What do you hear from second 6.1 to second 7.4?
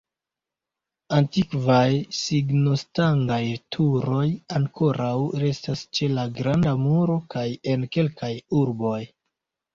la Granda Muro